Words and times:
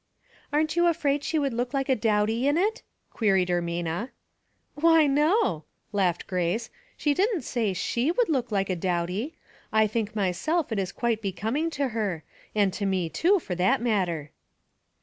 "Aren't 0.51 0.75
you 0.75 0.87
afraid 0.87 1.23
she 1.23 1.37
would 1.37 1.53
look 1.53 1.75
like 1.75 1.87
a 1.87 1.95
dowdy 1.95 2.47
in 2.47 2.57
it?" 2.57 2.81
queried 3.13 3.49
Ermina.'' 3.49 4.09
Why, 4.81 5.05
no," 5.05 5.65
laughed 5.91 6.25
Grace." 6.25 6.71
She 6.97 7.13
didn't 7.13 7.43
say 7.43 7.71
she 7.73 8.09
would 8.09 8.27
look 8.27 8.51
like 8.51 8.71
a 8.71 8.75
dowdy. 8.75 9.35
I 9.71 9.85
think 9.85 10.15
myself 10.15 10.71
it 10.71 10.79
is 10.79 10.91
quite 10.91 11.21
becoming 11.21 11.69
to 11.77 11.89
her; 11.89 12.23
and 12.55 12.73
to 12.73 12.87
me 12.87 13.09
too, 13.09 13.37
for 13.37 13.53
that 13.53 13.79
matter." 13.79 14.31